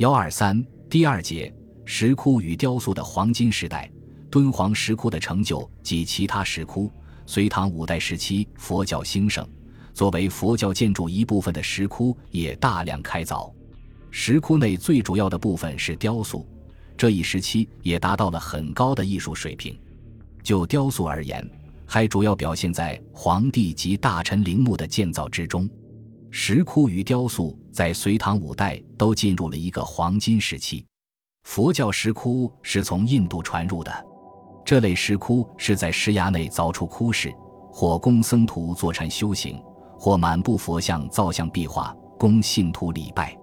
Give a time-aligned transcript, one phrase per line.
[0.00, 1.54] 幺二三第二节
[1.84, 3.86] 石窟与雕塑的黄金时代，
[4.30, 6.90] 敦煌石窟的成就及其他石窟。
[7.26, 9.46] 隋唐五代时期，佛教兴盛，
[9.92, 13.52] 作为佛教建筑一部分的石窟也大量开凿。
[14.10, 16.48] 石窟内最主要的部分是雕塑，
[16.96, 19.78] 这一时期也达到了很高的艺术水平。
[20.42, 21.46] 就雕塑而言，
[21.84, 25.68] 还主要表现在皇帝及大臣陵墓的建造之中。
[26.30, 30.84] 石窟与雕塑在隋唐五代都进入了一个黄金时期。
[31.44, 33.92] 佛教石窟是从印度传入的，
[34.64, 37.32] 这类石窟是在石崖内凿出窟室，
[37.72, 39.60] 或供僧徒坐禅修行，
[39.98, 43.36] 或满布佛像造像壁画供信徒礼拜。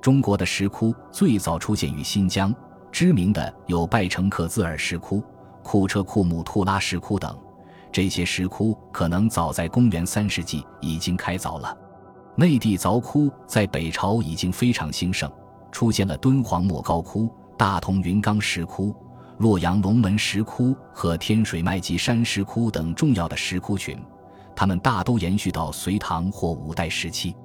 [0.00, 2.54] 中国的石窟最早出现于新疆，
[2.90, 5.22] 知名的有拜城克孜尔石窟、
[5.62, 7.38] 库车库木图拉石窟等。
[7.92, 11.78] 这些石窟可能早在公元三世纪已经开凿了。
[12.36, 15.30] 内地凿窟在北朝已经非常兴盛，
[15.70, 18.94] 出现了敦煌莫高窟、大同云冈石窟、
[19.38, 23.96] 洛阳龙门石窟和天水麦积山石窟等重要的石窟群，
[24.56, 27.36] 它们大都延续到隋唐或五代时期。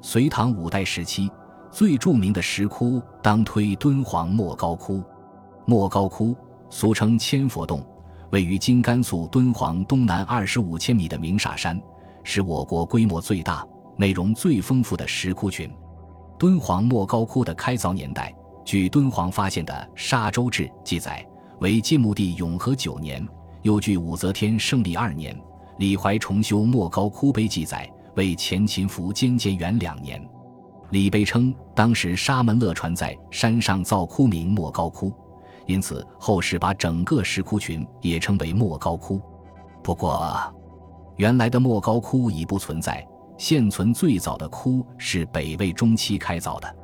[0.00, 1.30] 隋唐五代时期
[1.70, 5.02] 最著名的石窟当推敦煌莫高窟。
[5.66, 6.34] 莫高窟
[6.70, 7.84] 俗称千佛洞，
[8.30, 11.78] 位于今甘肃敦煌东南二十五千米的鸣沙山，
[12.24, 13.66] 是我国规模最大。
[14.00, 15.70] 内容最丰富的石窟群，
[16.38, 18.34] 敦煌莫高窟的开凿年代，
[18.64, 21.22] 据敦煌发现的《沙洲志》记载
[21.58, 23.22] 为晋穆帝永和九年，
[23.60, 25.38] 又据武则天胜历二年，
[25.76, 30.26] 李怀重修莫高窟碑记载为前秦苻坚建元两年。
[30.92, 35.12] 李碑称，当时沙门乐传在山上造窟名莫高窟，
[35.66, 39.20] 因此后世把整个石窟群也称为莫高窟。
[39.82, 40.34] 不过，
[41.16, 43.06] 原来的莫高窟已不存在。
[43.40, 46.76] 现存最早的窟是北魏中期开凿的，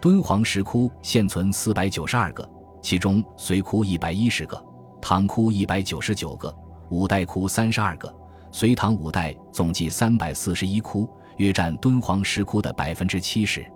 [0.00, 2.48] 敦煌石窟现存四百九十二个，
[2.80, 4.64] 其中隋窟一百一十个，
[5.02, 6.54] 唐窟一百九十九个，
[6.90, 8.14] 五代窟三十二个，
[8.52, 13.66] 隋唐五代总计三百四十一窟，约占敦煌石窟的百分之七十。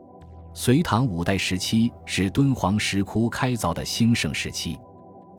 [0.54, 4.78] 隋唐五代时期是敦煌石窟开凿的兴盛时期，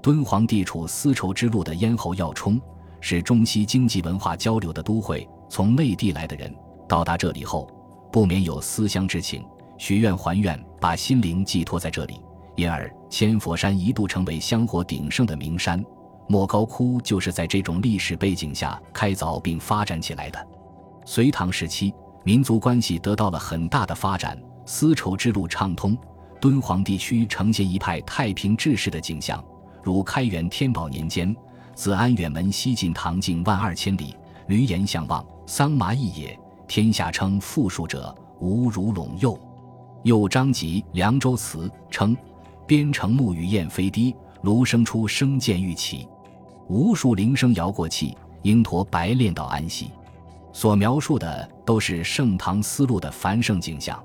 [0.01, 2.59] 敦煌地处丝绸之路的咽喉要冲，
[2.99, 6.53] 是中西经济文化交流的都会，从内地来的人。
[6.91, 7.69] 到达这里后，
[8.12, 9.46] 不免有思乡之情，
[9.78, 12.19] 许愿还愿，把心灵寄托在这里，
[12.57, 15.81] 因而千佛山一度成为香火鼎盛的名山。
[16.28, 20.47] 莫高窟就是在这种历史背景下开凿并发展起来的。
[21.06, 21.94] 隋唐时期，
[22.25, 25.97] 民族关系得到了很大的发展，丝绸之路畅通，
[26.41, 29.41] 敦煌地区呈现一派太平治世的景象。
[29.81, 31.34] 如开元天宝年间，
[31.73, 34.13] 自安远门西进唐境万二千里，
[34.50, 36.38] 闾阎相望，桑麻异野。
[36.73, 39.37] 天下称富庶者，无如陇右。
[40.03, 42.15] 又张籍《凉州词》称
[42.65, 46.07] ：“边城暮雨燕飞低，芦生出声渐欲起。
[46.69, 49.91] 无数铃声摇过气，鹰驼白练到安息。”
[50.53, 54.01] 所描述的都是盛唐丝路的繁盛景象。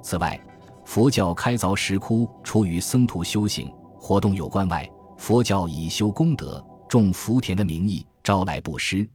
[0.00, 0.40] 此外，
[0.86, 3.70] 佛教开凿石窟，出于僧徒修行
[4.00, 9.06] 活动有关外，佛教以修功德、种福田的名义招来布施。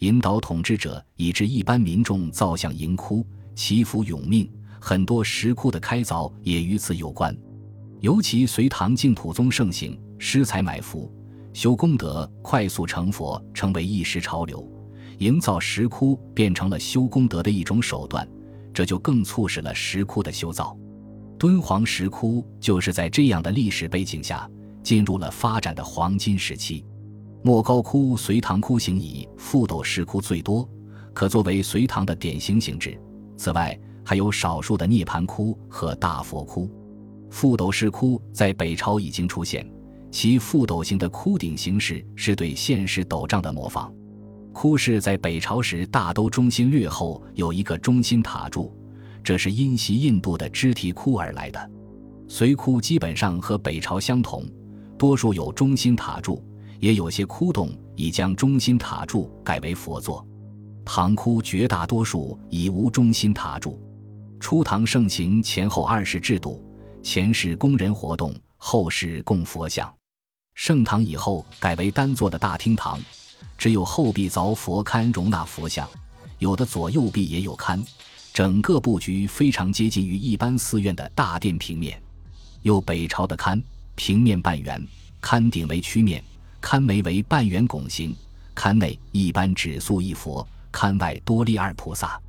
[0.00, 4.50] 引导统治者以致一般民众造像迎窟祈福永命，
[4.80, 7.36] 很多石窟的开凿也与此有关。
[8.00, 11.12] 尤其隋唐净土宗盛行，施财买福、
[11.52, 14.66] 修功德、快速成佛，成为一时潮流。
[15.18, 18.26] 营造石窟变成了修功德的一种手段，
[18.72, 20.74] 这就更促使了石窟的修造。
[21.38, 24.50] 敦煌石窟就是在这样的历史背景下
[24.82, 26.86] 进入了发展的黄金时期。
[27.42, 30.68] 莫高窟隋唐窟形以覆斗石窟最多，
[31.14, 33.00] 可作为隋唐的典型形制。
[33.36, 36.70] 此外，还有少数的涅盘窟和大佛窟。
[37.30, 39.66] 覆斗石窟在北朝已经出现，
[40.10, 43.90] 其覆斗形的窟顶形式是对现实斗帐的模仿。
[44.52, 48.76] 窟室在北朝时大都中心略后有一个中心塔柱，
[49.24, 51.70] 这是因袭印度的支提窟而来的。
[52.28, 54.44] 隋窟基本上和北朝相同，
[54.98, 56.44] 多数有中心塔柱。
[56.80, 60.26] 也有些窟洞已将中心塔柱改为佛座，
[60.84, 63.78] 唐窟绝大多数已无中心塔柱。
[64.40, 66.64] 初唐盛行前后二世制度，
[67.02, 69.92] 前世供人活动，后世供佛像。
[70.54, 72.98] 盛唐以后改为单座的大厅堂，
[73.58, 75.86] 只有后壁凿佛龛容纳佛像，
[76.38, 77.78] 有的左右壁也有龛，
[78.32, 82.02] 整个布局非常接近于一般寺院的大殿平面。
[82.62, 83.62] 有北朝的龛，
[83.94, 84.82] 平面半圆，
[85.20, 86.24] 龛顶为曲面。
[86.60, 88.14] 龛楣为半圆拱形，
[88.54, 92.20] 龛内一般只塑一佛，龛外多立二菩萨。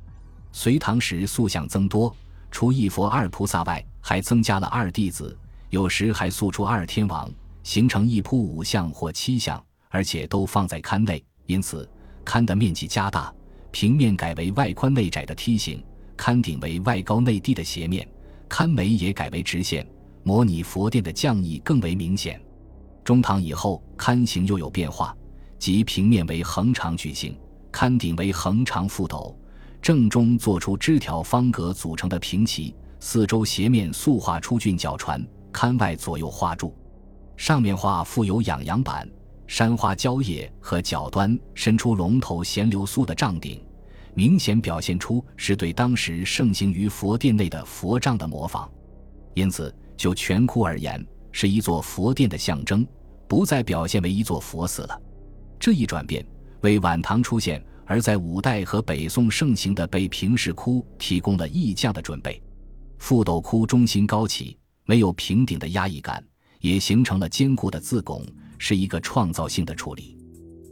[0.52, 2.14] 隋唐时塑像增多，
[2.50, 5.36] 除一佛二菩萨外，还增加了二弟子，
[5.70, 7.30] 有时还塑出二天王，
[7.62, 11.88] 形成一铺五像或七像，而且都放在龛内，因此
[12.24, 13.32] 龛的面积加大，
[13.70, 15.82] 平面改为外宽内窄的梯形，
[16.16, 18.06] 龛顶为外高内低的斜面，
[18.48, 19.86] 龛眉也改为直线，
[20.22, 22.40] 模拟佛殿的降意更为明显。
[23.04, 25.16] 中唐以后，龛形又有变化，
[25.58, 27.36] 即平面为横长矩形，
[27.72, 29.36] 龛顶为横长覆斗，
[29.80, 36.72] 正中做出枝条方格组成的平旗，四周斜面塑画出俊角船，龛外左右画柱，
[37.36, 39.08] 上面画附有养阳板、
[39.48, 43.60] 山花蕉叶和角端伸出龙头衔流苏的帐顶，
[44.14, 48.70] 明显表现出是对当时盛行于佛殿内的佛杖的模仿。
[49.34, 51.04] 因此，就全窟而言。
[51.32, 52.86] 是一座佛殿的象征，
[53.26, 55.02] 不再表现为一座佛寺了。
[55.58, 56.24] 这一转变
[56.60, 62.40] 为晚唐出现而在五代和北宋盛行的北平式窟提供了溢降的准备。
[62.98, 66.24] 覆斗窟中心高起，没有平顶的压抑感，
[66.60, 68.24] 也形成了坚固的自拱，
[68.58, 70.16] 是一个创造性的处理。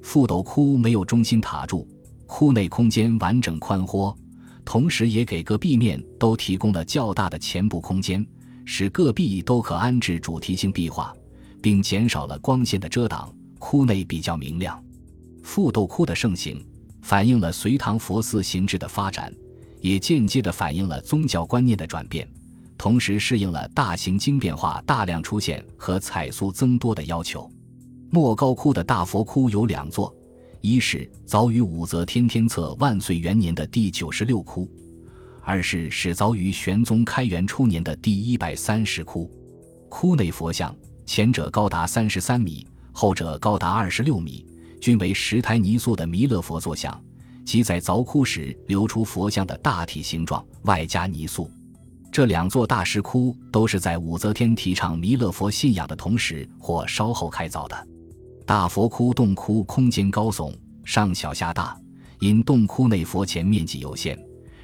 [0.02, 1.86] 覆斗窟没有中心塔柱，
[2.26, 4.16] 窟内空间完整宽豁，
[4.64, 8.24] 同时也给各壁面都提供了较大的前部空间。
[8.64, 11.12] 使各壁都可安置主题性壁画，
[11.62, 14.82] 并减少了光线的遮挡，窟内比较明亮。
[15.42, 16.64] 覆斗窟的盛行，
[17.02, 19.32] 反映了隋唐佛寺形制的发展，
[19.80, 22.28] 也间接地反映了宗教观念的转变，
[22.76, 27.50] 同时适应了大型经变化大量出现和彩塑增多的要求。
[28.10, 30.14] 莫高窟的大佛窟有两座，
[30.60, 34.68] 一是早于武则天天策万岁元年的第九十六窟。
[35.50, 39.28] 二是始凿于玄宗开元初年的第一百三十窟，
[39.88, 40.72] 窟内佛像
[41.04, 44.46] 前者高达三十三米，后者高达二十六米，
[44.80, 47.02] 均为石台泥塑的弥勒佛坐像，
[47.44, 51.50] 即在凿窟时留出佛像的大体形状，外加泥塑。
[52.12, 57.88] 这两座大石窟都是在武则天提倡弥勒佛信仰的同时或稍后开凿的。
[58.46, 60.54] 大佛窟洞窟空间高耸，
[60.84, 61.76] 上小下大，
[62.20, 64.16] 因洞窟内佛前面积有限。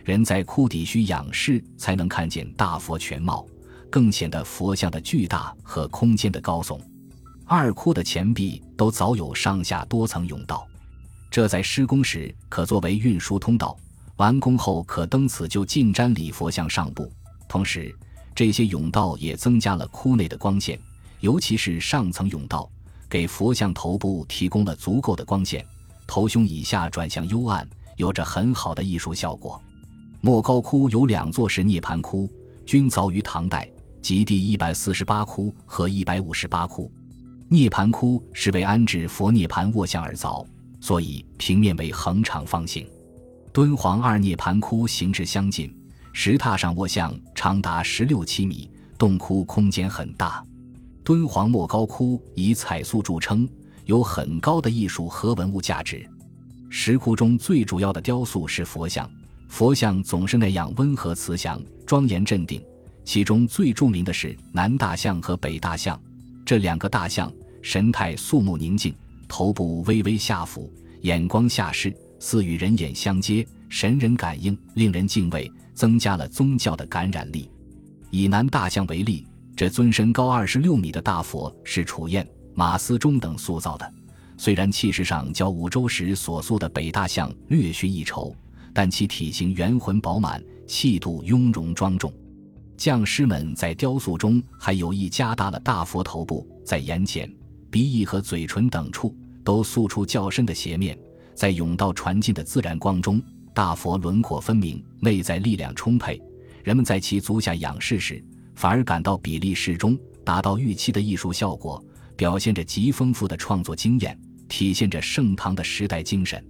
[0.07, 3.45] 人在窟底需仰视，才能看见大佛全貌，
[3.91, 6.79] 更显得佛像的巨大和空间的高耸。
[7.45, 10.65] 二窟的前壁都早有上下多层甬道，
[11.29, 13.77] 这在施工时可作为运输通道，
[14.19, 17.11] 完工后可登此就近瞻礼佛像上部。
[17.49, 17.93] 同时，
[18.33, 20.79] 这些甬道也增加了窟内的光线，
[21.19, 22.71] 尤其是上层甬道，
[23.11, 25.67] 给佛像头部提供了足够的光线，
[26.07, 29.61] 头胸以下转向幽暗，有着很好的艺术效果。
[30.21, 32.29] 莫高窟有两座是涅盘窟，
[32.65, 33.71] 均凿于唐代，
[34.03, 36.91] 即第一百四十八窟和一百五十八窟。
[37.49, 40.45] 涅盘窟是为安置佛涅盘卧像而凿，
[40.81, 42.87] 所以平面为横长方形。
[43.53, 45.73] 敦煌二涅盘窟形制相近，
[46.13, 48.69] 石榻上卧像长达十六七米，
[48.99, 50.45] 洞窟空间很大。
[51.05, 53.49] 敦煌莫高窟以彩塑著称，
[53.85, 56.05] 有很高的艺术和文物价值。
[56.69, 59.09] 石窟中最主要的雕塑是佛像。
[59.49, 62.63] 佛像总是那样温和慈祥、庄严镇定。
[63.05, 66.01] 其中最著名的是南大象和北大象，
[66.45, 67.33] 这两个大象
[67.63, 68.93] 神态肃穆宁静，
[69.29, 70.69] 头部微微下俯，
[71.03, 77.49] 眼光下视，似与人眼相接，神人感应，令人敬畏，增加了宗教的感染力。
[78.11, 83.95] 以南大象为例，这尊身高二十六米的大佛是楚燕、马思忠等塑造的，
[84.37, 88.35] 虽然气势上较五周时所塑的北大象略逊一筹。
[88.79, 92.13] 但其体型圆浑饱满，气度雍容庄重。
[92.77, 97.27] 匠师们在雕塑中还有意加大了大佛头部，在眼睑、
[97.71, 100.95] 鼻翼和嘴唇等处都塑出较深的斜面。
[101.35, 103.19] 在甬道传进的自然光中，
[103.55, 106.21] 大佛轮廓分明，内在力量充沛。
[106.63, 108.23] 人们在其足下仰视时，
[108.57, 111.83] 反而感到比例适中，达到预期的艺术效果，
[112.15, 116.45] 表现着极丰富的创作经验，体现着盛唐的时代精神。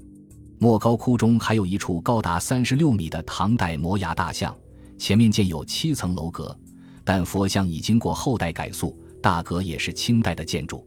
[0.58, 4.56] 莫高窟中还有一处高达三十六米的唐代摩崖大像，
[4.96, 6.58] 前面建有七层楼阁，
[7.04, 10.86] 但佛像已经过后代改塑，大阁也是清代的建筑。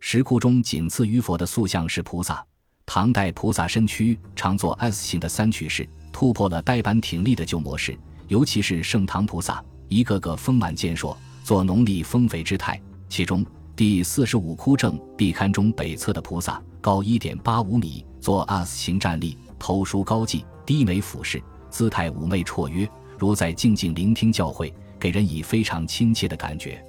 [0.00, 2.42] 石窟中仅次于佛的塑像是菩萨，
[2.86, 7.96] 唐代菩萨身躯常做 S 型的三曲式，突破了呆板挺立的旧模式，
[8.28, 11.14] 尤其是盛唐菩萨，一个个丰满健硕，
[11.44, 12.80] 做浓丽丰肥之态。
[13.10, 13.44] 其中
[13.76, 16.60] 第四十五窟正壁龛中北侧的菩萨。
[16.82, 22.86] 高一点八五米，做 S 形站立，头梳高髻，低眉俯视，姿态妩媚绰约，
[23.16, 26.84] 如在静静聆听教诲，给人以非常亲切的感觉。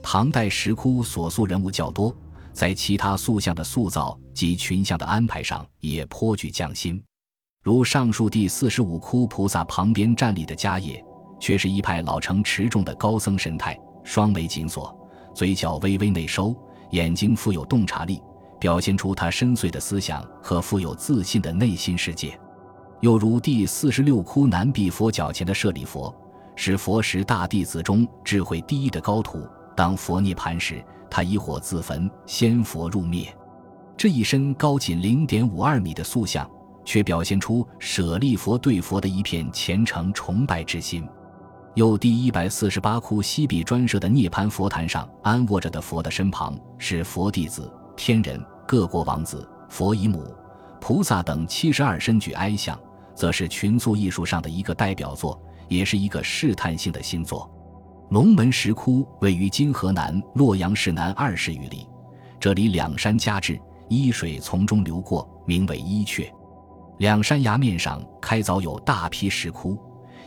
[0.00, 2.14] 唐代石窟所塑人物较多，
[2.52, 7.02] 在其他塑像的塑造及群像的安排上也颇具匠心。
[7.64, 11.04] 如上述第四十五窟菩萨旁边站立的迦叶，
[11.40, 14.96] 却是一派老成持重的高僧神态，双眉紧锁，
[15.34, 16.54] 嘴角微微内收，
[16.92, 18.22] 眼睛富有洞察力，
[18.62, 22.38] 表现出他深邃的思想和富有自信的内心世界。
[23.00, 26.14] 又如第四十六窟南壁佛脚前的舍利佛，
[26.54, 29.44] 是佛时大弟子中智慧第一的高徒。
[29.74, 33.36] 当佛涅槃时，他以火自焚，先佛入灭。
[33.96, 36.48] 这一身高仅零点五二米的塑像，
[36.84, 41.04] 却表现出舍利佛对佛的一片虔诚崇拜之心。
[41.74, 50.24] 又第一百四十八窟西壁专设的涅槃佛坛上安卧着的佛的身旁，是佛弟子、天人、各国王子、佛姨母、
[50.80, 52.78] 菩萨等七十二身具哀像，
[53.14, 57.50] 则是群塑艺术上的一个代表作，也是一个试探性的新作。
[58.10, 61.86] 龙门石窟位于今河南洛阳市南二十余里，
[62.38, 66.30] 这里两山夹峙，伊水从中流过，名为伊阙。
[66.98, 69.78] 两山崖面上开凿有大批石窟。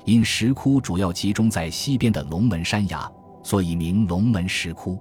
[0.03, 3.11] 因石窟主要集中在西边的龙门山崖，
[3.41, 4.99] 所以名龙门石窟。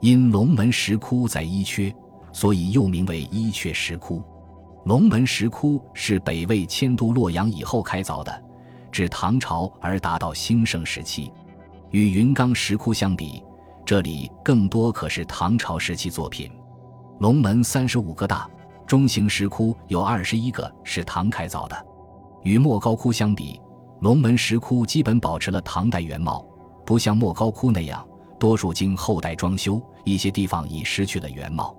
[0.00, 1.92] 因龙门石窟在伊阙，
[2.36, 4.22] 所以又名为伊阙石窟。
[4.84, 8.44] 龙门石窟是北魏迁都洛阳以后开凿的，
[8.92, 11.32] 至唐朝而达到兴盛时期。
[11.92, 13.42] 与云冈石窟相比，
[13.86, 16.52] 这里更多可是唐朝时期作品。
[17.20, 18.46] 龙门三十五个大
[18.86, 21.86] 中型石窟有二十一个是唐开凿的。
[22.42, 23.58] 与莫高窟相比。
[24.00, 26.44] 龙门石窟基本保持了唐代原貌，
[26.84, 28.06] 不像莫高窟那样，
[28.38, 31.74] 多数经后代装修，一些地方已失去了原貌。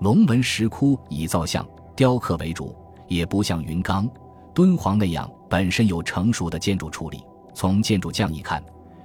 [0.00, 2.74] 龙门石窟以造像、雕刻为主，
[3.06, 4.08] 也不像云冈、
[4.54, 7.22] 敦煌那样本身有成熟的建筑处理。
[7.52, 8.64] 从建筑匠一看，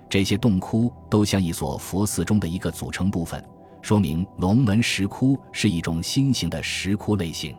[0.10, 3.44] 这些洞窟都像一所佛寺中的一个组成部分，
[3.82, 7.54] 说明龙门石窟是一种新型的石窟类型。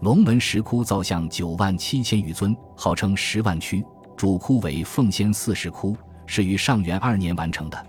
[0.00, 3.84] 龙门石窟造像九万七千余尊，号称十万躯。
[4.16, 7.86] 主窟为奉先寺石窟，是于上元二年完成的。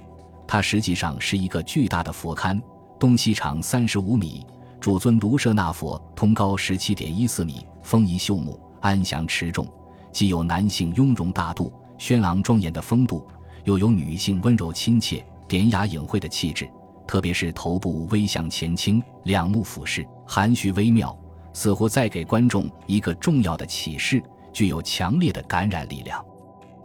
[0.47, 2.61] 它实际上是一个巨大的佛龛，
[2.99, 4.45] 东西长三十五米。
[4.79, 9.67] 主尊卢舍那佛，通高十七点一四米，丰仪秀目，安详持重，
[10.11, 13.25] 既有男性雍容大度、轩昂庄严的风度，
[13.63, 16.69] 又有女性温柔亲切、典雅隐晦的气质。
[17.07, 21.17] 特别是头部微向前倾，两目俯视，含蓄微妙，
[21.53, 24.21] 似乎在给观众一个重要的启示。
[24.53, 26.23] 具有强烈的感染力量。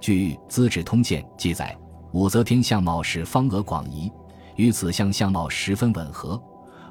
[0.01, 1.79] 据《资治通鉴》记载，
[2.11, 4.11] 武则天相貌是方额广仪，
[4.57, 6.43] 与此相相貌十分吻合。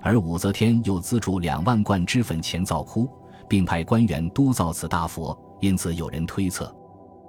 [0.01, 3.10] 而武则天又资助两万贯脂粉钱造窟，
[3.48, 6.74] 并派官员督造此大佛，因此有人推测，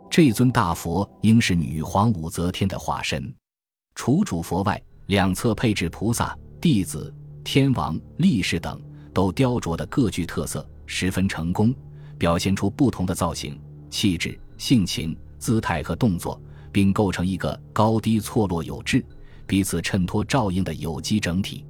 [0.08, 3.34] 这尊大佛应是女皇武则天的化身。
[3.94, 7.12] 除主佛外，两侧配置菩萨、弟子、
[7.42, 8.80] 天王、力士等，
[9.12, 11.74] 都雕琢的各具特色，十分成功。
[12.16, 13.58] 表现出不同的造型、
[13.88, 16.38] 气质、性情、姿态和动作，
[16.70, 19.02] 并构成一个高低错落有致、
[19.46, 21.64] 彼此衬托照应的有机整体。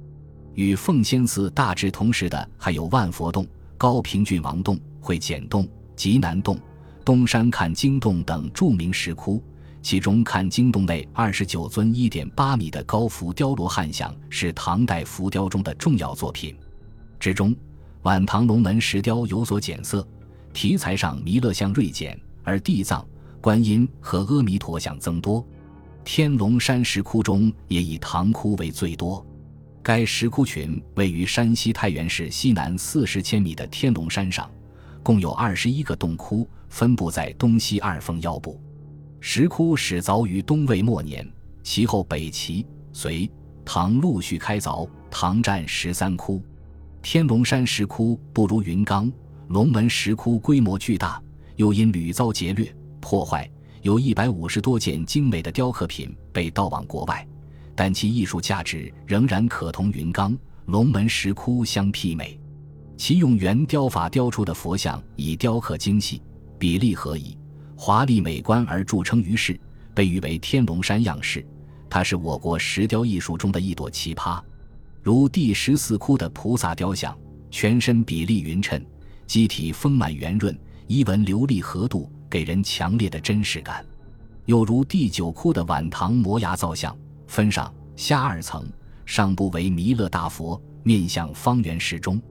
[0.53, 3.45] 与奉先寺大致同时的还有万佛洞、
[3.77, 6.59] 高平郡王洞、会简洞、极南洞、
[7.03, 9.41] 东山看经洞等著名石窟。
[9.81, 16.55] 其中看经洞内二十九尊一点八米的高浮雕罗汉像是唐代浮雕中的重要作品。
[17.19, 17.55] 之中，
[18.03, 20.07] 晚唐龙门石雕有所减色。
[20.53, 23.03] 题材上弥勒像锐减，而地藏、
[23.39, 25.43] 观音和阿弥陀像增多。
[26.03, 29.25] 天龙山石窟中也以唐窟为最多。
[29.83, 34.49] 该石窟群位于山西太原市西南四十千米的天龙山上，
[35.01, 38.61] 共有二十一个洞窟，分布在东西二峰腰部。
[39.19, 41.27] 石窟始凿于东魏末年，
[41.63, 43.29] 其后北齐、隋、
[43.65, 46.41] 唐陆续开凿，唐占十三窟。
[47.01, 49.11] 天龙山石窟不如云冈。
[49.47, 51.21] 龙门石窟规模巨大，
[51.57, 53.49] 又因屡遭劫掠破坏，
[53.81, 57.27] 有一百五十多件精美的雕刻品被盗往国外，
[57.81, 62.39] 但其艺术价值仍然可同云冈、龙门石窟相媲美。
[62.95, 66.21] 其用圆雕法雕出的佛像，以雕刻精细、
[66.59, 67.35] 比例合宜、
[67.75, 69.59] 华丽美观而著称于世，
[69.95, 71.43] 被誉为“天龙山样式”。
[71.89, 74.39] 它是我国石雕艺术中的一朵奇葩。
[75.01, 77.17] 如第十四窟的菩萨雕像，
[77.49, 78.79] 全身比例匀称。
[79.25, 83.83] 机体丰满圆润，衣纹流利合度，给人强烈的真实感。
[84.45, 86.95] 又如第九窟的晚唐摩崖造像，
[87.31, 88.69] 分上下二层，
[89.05, 92.21] 上部为弥勒大佛，面向方圆适中，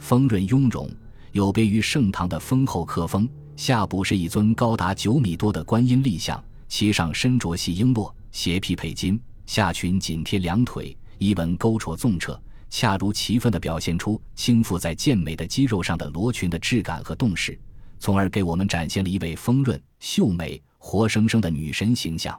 [0.00, 0.90] 丰润雍容，
[1.30, 3.28] 有别于盛唐的丰厚刻风。
[3.54, 12.36] 下部是一尊高达九米多的观音立像，其上身着细璎珞，斜披佩巾，下裙紧贴两腿，衣纹勾绰纵彻。
[12.68, 17.56] 恰如其分地表现出倾覆在健美的肌肉上的罗裙的质感和动势，
[18.00, 22.36] 从而给我们展现了一位丰润秀美、活生生的女神形象。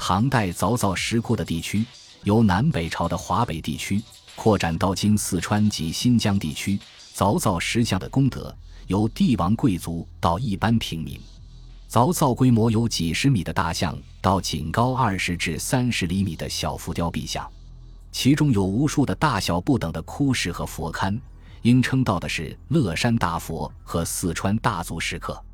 [0.00, 1.84] 唐代凿造石窟的地区，
[2.22, 4.00] 由南北朝的华北地区
[4.36, 6.78] 扩展到今四川及新疆地区。
[7.14, 11.20] 凿造石像的功德，由帝王贵族到一般平民。
[11.90, 17.50] 凿造规模有几十米的大象，到仅高二十至三十厘米的小浮雕壁像，
[18.12, 21.18] 其中有无数的大小不等的窟室和佛龛。
[21.62, 25.44] 应称道的是乐山大佛和四川大足石刻。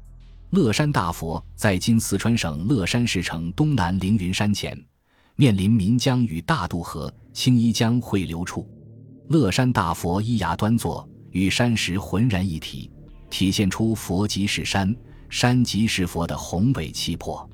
[0.51, 4.79] 乐山大佛在今四川省乐山市城东南凌云山前，
[5.37, 8.69] 面临岷江与大渡河、青衣江汇流处。
[9.29, 12.91] 乐山大佛依崖端坐，与山石浑然一体，
[13.31, 14.95] 体现出佛即是山，
[15.29, 17.49] 山即是佛的宏伟气魄。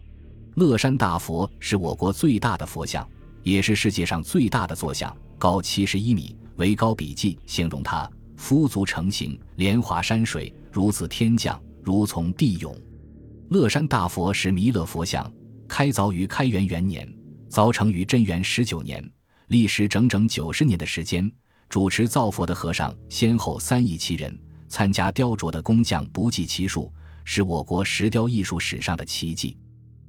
[0.57, 3.09] 乐山大佛是我国最大的佛像，
[3.43, 6.37] 也是世界上最大的坐像，高七十一米。
[6.57, 8.11] 为高笔记形容它。
[8.37, 12.77] 夫足成形，莲华山水，如自天降，如从地涌。
[13.49, 15.33] 乐山大佛是弥勒佛像，
[15.67, 17.13] 开凿于开元元年，
[17.49, 19.05] 凿成于贞元十九年，
[19.49, 21.31] 历时整整九十年的时间。
[21.69, 24.37] 主持造佛的和尚先后三亿七人，
[24.69, 26.93] 参加雕琢的工匠不计其数，
[27.25, 29.57] 是我国石雕艺术史上的奇迹。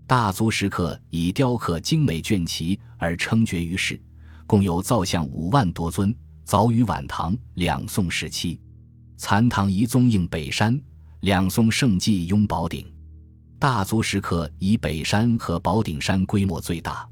[0.07, 4.01] 大足石刻以雕刻精美卷齐而称绝于世，
[4.47, 6.13] 共有造像五万多尊。
[6.43, 8.59] 早于晚唐两宋时期，
[9.15, 10.77] 残唐遗踪应北山，
[11.21, 12.91] 两宋盛迹拥宝顶。
[13.59, 17.07] 大足石刻以北山和宝顶山规模最大。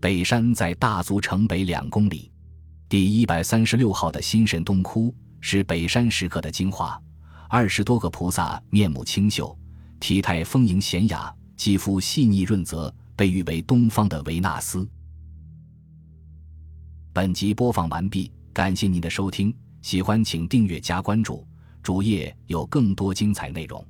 [0.00, 2.32] 北山在大足城北两公里。
[2.88, 7.00] 第一百三十六号的新神洞窟是北山石刻的精华，
[7.48, 9.56] 二十多个菩萨面目清秀，
[10.00, 14.86] 体态丰盈娴雅，肌肤细腻润泽，被誉为东方的维纳斯。
[17.12, 18.32] 本集播放完毕。
[18.52, 21.44] 感谢您的收听，喜欢请订阅加关注，
[21.84, 23.86] 主页有更多精彩内容。